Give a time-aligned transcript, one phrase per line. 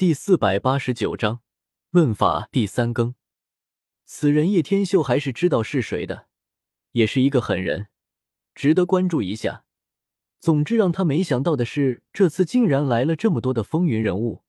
[0.00, 1.42] 第四百八十九章
[1.90, 3.14] 问法第三更。
[4.06, 6.28] 此人叶天秀还是知道是谁的，
[6.92, 7.88] 也是一个狠人，
[8.54, 9.66] 值得关注一下。
[10.38, 14.42] 总之，让他没想到的是，这次竟然来了这么多的风云人物，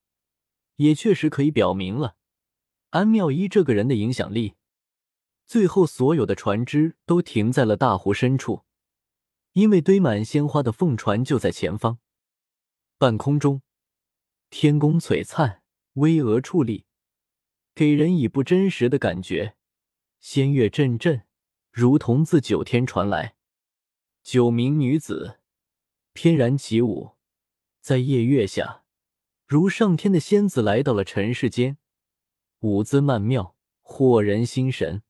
[0.77, 2.15] 也确实可以表明了
[2.91, 4.53] 安妙一这个人的影响力。
[5.45, 8.63] 最后，所有的船只都停在了大湖深处，
[9.51, 11.99] 因为堆满鲜花的凤船就在前方。
[12.97, 13.61] 半空中。
[14.51, 15.63] 天宫璀璨，
[15.93, 16.85] 巍峨矗立，
[17.73, 19.55] 给人以不真实的感觉。
[20.19, 21.23] 仙乐阵阵，
[21.71, 23.37] 如同自九天传来。
[24.21, 25.39] 九名女子
[26.11, 27.11] 翩然起舞，
[27.79, 28.83] 在夜月下，
[29.47, 31.77] 如上天的仙子来到了尘世间，
[32.59, 35.01] 舞姿曼妙，惑人心神。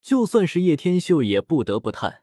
[0.00, 2.22] 就算是叶天秀，也不得不叹：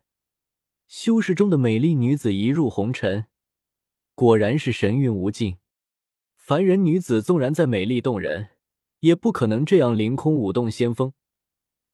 [0.88, 3.28] 修士中的美丽女子一入红尘，
[4.16, 5.60] 果然是神韵无尽。
[6.46, 8.50] 凡人女子纵然再美丽动人，
[9.00, 11.14] 也不可能这样凌空舞动仙风。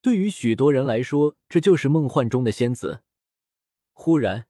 [0.02, 3.04] 对于许多人来说，这就是梦幻中的仙子。
[3.92, 4.48] 忽然，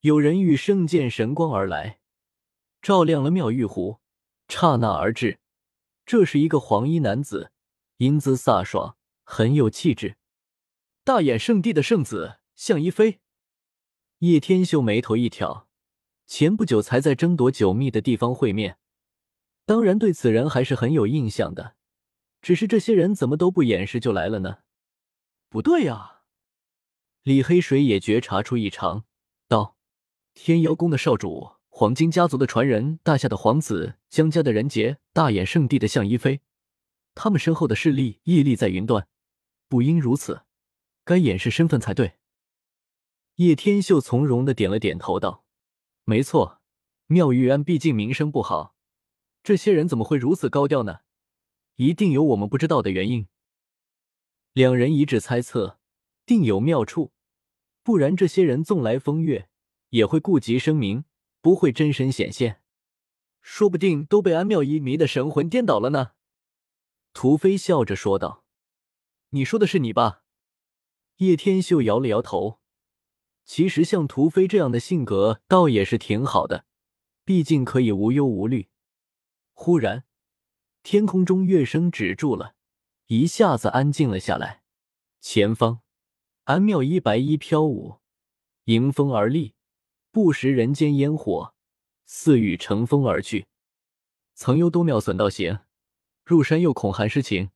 [0.00, 2.00] 有人遇圣剑神光而来，
[2.80, 4.00] 照亮了妙玉湖。
[4.48, 5.38] 刹那而至，
[6.04, 7.52] 这是一个黄衣男子，
[7.98, 10.16] 英姿飒爽，很有气质。
[11.04, 13.20] 大眼圣地的圣子向一飞。
[14.18, 15.68] 叶天秀眉头一挑，
[16.26, 18.78] 前不久才在争夺九秘的地方会面。
[19.64, 21.76] 当然，对此人还是很有印象的，
[22.40, 24.58] 只是这些人怎么都不掩饰就来了呢？
[25.48, 26.22] 不对呀！
[27.22, 29.04] 李黑水也觉察出异常，
[29.46, 29.76] 道
[30.34, 36.40] ：“天妖宫的少主，黄金家族的传人，大夏的皇子，江家的人杰，大眼圣地的向一飞，
[37.14, 39.06] 他们身后的势力屹立在云端，
[39.68, 40.42] 不应如此，
[41.04, 42.14] 该掩饰身份才对。”
[43.36, 45.44] 叶天秀从容的点了点头，道
[46.04, 46.60] ：“没错，
[47.06, 48.74] 妙玉庵毕竟名声不好。”
[49.42, 51.00] 这些人怎么会如此高调呢？
[51.76, 53.26] 一定有我们不知道的原因。
[54.52, 55.78] 两人一致猜测，
[56.24, 57.12] 定有妙处，
[57.82, 59.48] 不然这些人纵来风月，
[59.88, 61.04] 也会顾及声名，
[61.40, 62.62] 不会真身显现。
[63.40, 66.12] 说不定都被安妙一迷得神魂颠倒了呢。
[67.12, 68.44] 屠飞笑着说道
[69.30, 70.22] ：“你说的是你吧？”
[71.18, 72.60] 叶天秀摇了摇头。
[73.44, 76.64] 其实像屠飞这样的性格，倒也是挺好的，
[77.24, 78.68] 毕竟可以无忧无虑。
[79.52, 80.04] 忽然，
[80.82, 82.54] 天空中乐声止住了，
[83.06, 84.62] 一下子安静了下来。
[85.20, 85.80] 前方，
[86.44, 88.00] 安妙一白衣飘舞，
[88.64, 89.54] 迎风而立，
[90.10, 91.54] 不食人间烟火，
[92.06, 93.46] 似欲乘风而去。
[94.34, 95.60] 曾有多妙损道行，
[96.24, 97.50] 入山又恐寒湿情。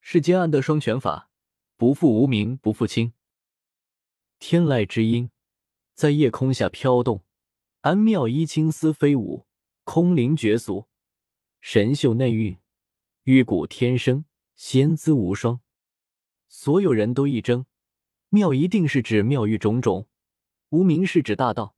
[0.00, 1.30] 世间安得双全法？
[1.76, 3.12] 不负无名，不负卿。
[4.38, 5.30] 天籁之音
[5.94, 7.24] 在夜空下飘动，
[7.82, 9.46] 安妙一青丝飞舞，
[9.84, 10.87] 空灵绝俗。
[11.70, 12.56] 神秀内蕴，
[13.24, 14.24] 玉骨天生，
[14.56, 15.60] 仙姿无双。
[16.48, 17.66] 所有人都一怔，
[18.30, 20.08] 妙一定是指妙玉种种，
[20.70, 21.76] 无名是指大道，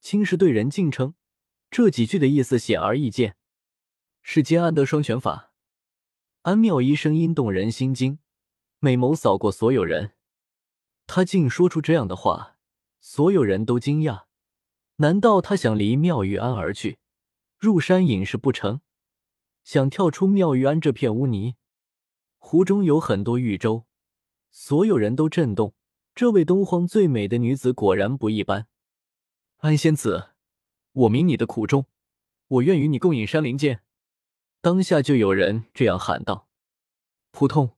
[0.00, 1.14] 轻是对人敬称。
[1.70, 3.36] 这几句的意思显而易见。
[4.20, 5.52] 世间安得双全法？
[6.42, 8.18] 安妙一声音动人心惊，
[8.80, 10.14] 美眸扫过所有人，
[11.06, 12.56] 他竟说出这样的话，
[12.98, 14.24] 所有人都惊讶。
[14.96, 16.98] 难道他想离妙玉庵而去，
[17.60, 18.80] 入山隐士不成？
[19.70, 21.54] 想跳出妙玉庵这片污泥，
[22.38, 23.86] 湖中有很多玉舟，
[24.50, 25.76] 所有人都震动。
[26.12, 28.66] 这位东荒最美的女子果然不一般。
[29.58, 30.30] 安仙子，
[30.90, 31.86] 我明你的苦衷，
[32.48, 33.84] 我愿与你共饮山林间。
[34.60, 36.48] 当下就有人这样喊道。
[37.30, 37.76] 扑通！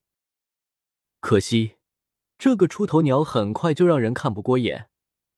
[1.20, 1.76] 可惜，
[2.38, 4.88] 这个出头鸟很快就让人看不过眼，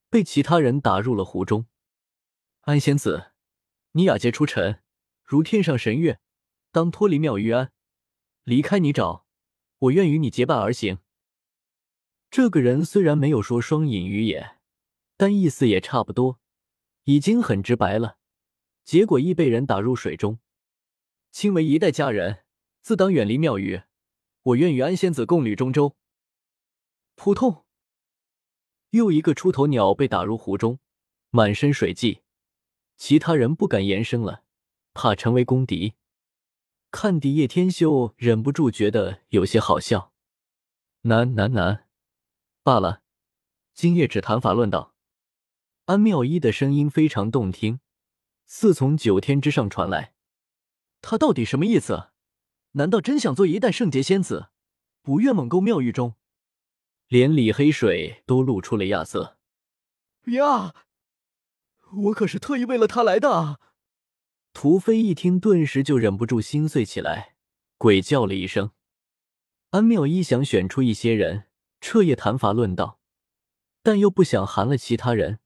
[0.09, 1.67] 被其他人打入了湖中。
[2.61, 3.33] 安仙子，
[3.91, 4.85] 你雅洁出尘，
[5.25, 6.21] 如天上神月。
[6.75, 7.71] 当脱离妙玉庵，
[8.43, 9.23] 离开泥沼，
[9.79, 10.99] 我愿与你结伴而行。
[12.33, 14.59] 这个人虽然没有说双隐于眼，
[15.17, 16.41] 但意思也差不多，
[17.05, 18.19] 已经很直白了。
[18.83, 20.41] 结果亦被人打入水中。
[21.31, 22.45] 亲为一代佳人，
[22.83, 23.83] 自当远离妙玉。
[24.43, 25.95] 我愿与安仙子共履中州。
[27.15, 27.65] 扑通！
[28.91, 30.81] 又一个出头鸟被打入湖中，
[31.31, 32.23] 满身水迹。
[32.97, 34.43] 其他人不敢言声了，
[34.93, 35.95] 怕成为公敌。
[36.95, 40.13] 看底叶天秀忍不住觉得有些好笑。
[41.03, 41.89] 难难难，
[42.63, 43.03] 罢了，
[43.75, 44.95] 今夜只谈法论道。
[45.87, 47.81] 安妙一的声音非常动听，
[48.47, 50.15] 似从九天之上传来。
[51.03, 52.11] 他到底什么意思？
[52.75, 54.51] 难道真想做一代圣洁仙子，
[55.03, 56.15] 不愿猛攻妙玉中？
[57.09, 59.37] 连李黑水都露出了亚色。
[60.27, 60.73] 呀，
[62.05, 63.59] 我可是特意为了他来的啊。
[64.55, 67.35] 屠飞一听，顿时就忍不住心碎起来，
[67.77, 68.71] 鬼叫了一声。
[69.71, 71.49] 安妙一想选出一些人
[71.81, 73.01] 彻夜谈法论道，
[73.83, 75.41] 但又不想寒了其他人，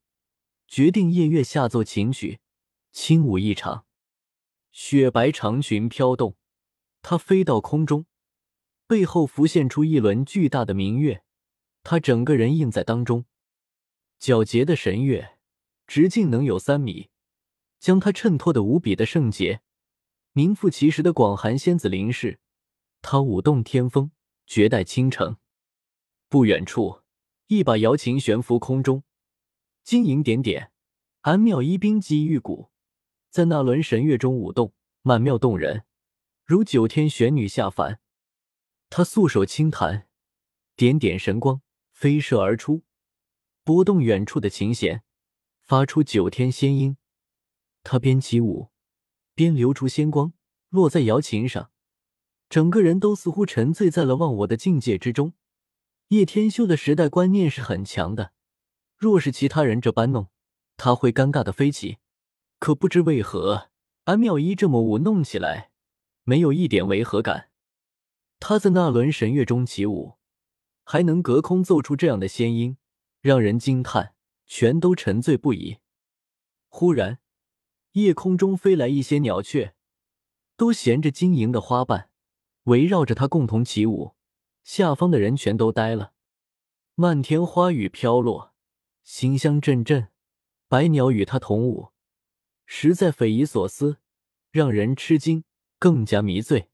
[0.68, 2.40] 决定夜月下奏琴曲，
[2.92, 3.86] 轻舞一场。
[4.70, 6.36] 雪白长裙飘动，
[7.00, 8.04] 她飞到空中，
[8.86, 11.24] 背后浮现出一轮巨大的明月，
[11.82, 13.24] 她整个人映在当中。
[14.20, 15.38] 皎洁的神月，
[15.86, 17.08] 直径能有三米，
[17.78, 19.60] 将她衬托的无比的圣洁。
[20.32, 22.40] 名副其实的广寒仙子林氏，
[23.02, 24.10] 她舞动天风，
[24.46, 25.36] 绝代倾城。
[26.28, 27.02] 不远处，
[27.46, 29.02] 一把瑶琴悬浮空中，
[29.82, 30.72] 晶莹点点。
[31.22, 32.70] 安妙一冰肌玉骨。
[33.30, 34.72] 在那轮神月中舞动，
[35.02, 35.84] 曼妙动人，
[36.44, 38.00] 如九天玄女下凡。
[38.88, 40.08] 她素手轻弹，
[40.76, 41.60] 点点神光
[41.90, 42.84] 飞射而出，
[43.64, 45.02] 拨动远处的琴弦，
[45.60, 46.96] 发出九天仙音。
[47.90, 48.68] 他边起舞，
[49.34, 50.34] 边流出仙光，
[50.68, 51.70] 落在瑶琴上，
[52.50, 55.32] 整个人都似乎沉醉在了忘我的境界之中。
[56.08, 58.34] 叶天秀的时代观念是很强的，
[58.98, 60.28] 若是其他人这般弄，
[60.76, 61.96] 他会尴尬的飞起。
[62.58, 63.70] 可不知为何，
[64.04, 65.70] 安妙一这么舞弄起来，
[66.24, 67.48] 没有一点违和感。
[68.38, 70.18] 他在那轮神乐中起舞，
[70.84, 72.76] 还能隔空奏出这样的仙音，
[73.22, 74.12] 让人惊叹，
[74.44, 75.78] 全都沉醉不已。
[76.68, 77.18] 忽然，
[77.92, 79.74] 夜空中飞来一些鸟雀，
[80.56, 82.10] 都衔着晶莹的花瓣，
[82.64, 84.14] 围绕着它共同起舞。
[84.62, 86.12] 下方的人全都呆了。
[86.94, 88.52] 漫天花雨飘落，
[89.02, 90.08] 馨香阵阵，
[90.68, 91.92] 百鸟与它同舞。
[92.66, 93.98] 实在匪夷所思，
[94.50, 95.44] 让人吃惊，
[95.78, 96.68] 更加迷醉。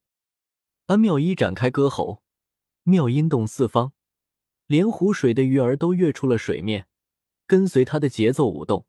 [0.87, 2.21] 安妙一展开歌喉，
[2.83, 3.93] 妙音动四方，
[4.67, 6.87] 连湖水的鱼儿都跃出了水面，
[7.47, 8.85] 跟随他的节奏舞动。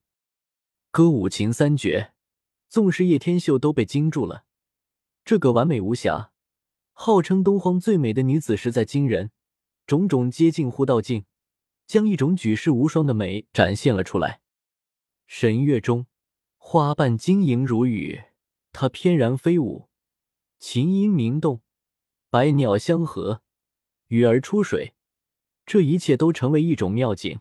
[0.91, 2.13] 歌舞琴三绝，
[2.69, 4.45] 纵使叶天秀都被惊住了。
[5.25, 6.33] 这个完美无瑕，
[6.93, 9.31] 号称东荒最美的女子，实在惊人。
[9.87, 11.25] 种种接近乎道境，
[11.87, 14.41] 将一种举世无双的美展现了出来。
[15.27, 16.07] 神月中。
[16.69, 18.21] 花瓣晶莹如雨，
[18.73, 19.89] 它翩然飞舞；
[20.59, 21.63] 琴音鸣动，
[22.29, 23.41] 百鸟相和，
[24.09, 24.97] 鱼儿出水。
[25.65, 27.39] 这一切都成为一种妙景。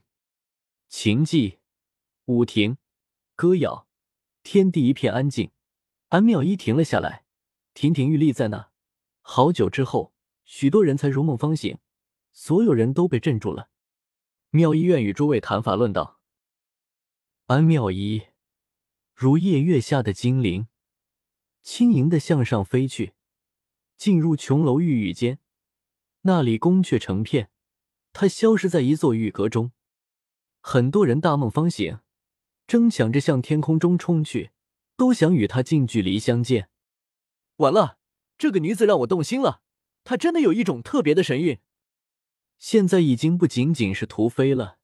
[0.90, 1.58] 琴技，
[2.26, 2.78] 舞停，
[3.36, 3.85] 歌谣，
[4.46, 5.50] 天地一片安静。
[6.10, 7.26] 安妙一停了下来，
[7.74, 8.70] 亭亭玉立在那。
[9.22, 10.14] 好久之后，
[10.44, 11.80] 许多人才如梦方醒，
[12.32, 13.70] 所有人都被镇住了。
[14.52, 16.20] 妙一愿与诸位谈法论道。
[17.48, 18.28] 安妙一。
[19.16, 20.68] 如夜月下的精灵，
[21.64, 23.14] 轻盈的向上飞去，
[23.98, 25.40] 进入琼楼玉宇间。
[26.22, 27.50] 那里宫阙成片，
[28.14, 29.72] 他消失在一座玉阁中。
[30.62, 32.00] 很多人大梦方醒，
[32.68, 34.52] 争抢着向天空中冲去，
[34.96, 36.70] 都想与他近距离相见。
[37.58, 37.98] 完了，
[38.38, 39.62] 这个女子让我动心了，
[40.04, 41.60] 她真的有一种特别的神韵。
[42.58, 44.78] 现在已经不仅仅是屠飞了。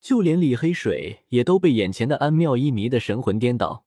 [0.00, 3.84] 就连李黑水也都被眼前的安妙一迷得神魂颠倒。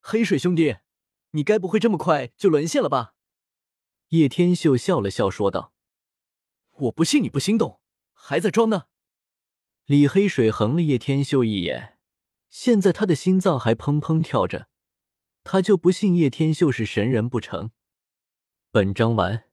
[0.00, 0.78] 黑水兄弟，
[1.30, 3.14] 你该不会这么快就沦陷了吧？
[4.08, 5.72] 叶天秀笑了笑说道
[6.74, 7.80] ：“我不信你不心动，
[8.12, 8.86] 还在装呢。”
[9.86, 11.99] 李黑水横了叶天秀一眼，
[12.50, 14.66] 现在他的心脏还砰砰跳着，
[15.44, 17.70] 他就不信叶天秀是神人不成。
[18.72, 19.49] 本章完。